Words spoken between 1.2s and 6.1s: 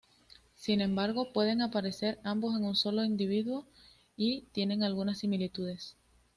pueden aparecer ambos en un solo individuo y tienen algunas similitudes.